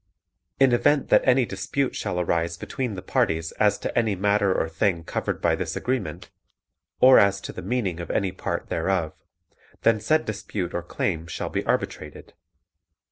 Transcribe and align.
In 0.59 0.73
event 0.73 1.09
that 1.09 1.21
any 1.25 1.45
dispute 1.45 1.95
shall 1.95 2.19
arise 2.19 2.57
between 2.57 2.95
the 2.95 3.03
parties 3.03 3.51
as 3.59 3.77
to 3.77 3.95
any 3.95 4.15
matter 4.15 4.51
or 4.51 4.67
thing 4.67 5.03
covered 5.03 5.39
by 5.43 5.53
this 5.53 5.75
agreement, 5.75 6.31
or 6.99 7.19
as 7.19 7.39
to 7.41 7.53
the 7.53 7.61
meaning 7.61 7.99
of 7.99 8.09
any 8.09 8.31
part 8.31 8.69
thereof, 8.69 9.13
then 9.83 9.99
said 9.99 10.25
dispute 10.25 10.73
or 10.73 10.81
claim 10.81 11.27
shall 11.27 11.49
be 11.49 11.63
arbitrated. 11.65 12.33